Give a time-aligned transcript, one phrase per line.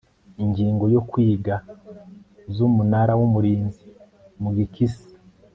[0.43, 1.55] ingingo zo kwigwa
[2.53, 3.85] z Umunara w Umurinzi
[4.41, 5.09] mu gikisi